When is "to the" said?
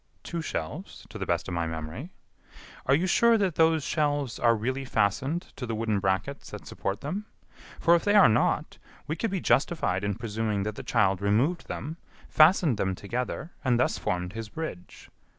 1.11-1.27, 5.57-5.75